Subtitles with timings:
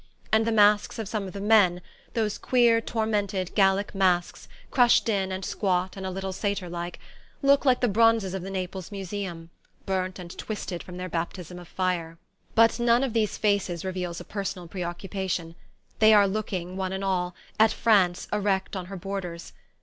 [0.31, 1.79] And the masks of some of the men
[2.15, 6.97] those queer tormented Gallic masks, crushed in and squat and a little satyr like
[7.43, 9.51] look like the bronzes of the Naples Museum,
[9.85, 12.17] burnt and twisted from their baptism of fire.
[12.55, 15.53] But none of these faces reveals a personal preoccupation:
[15.99, 19.53] they are looking, one and all, at France erect on her borders.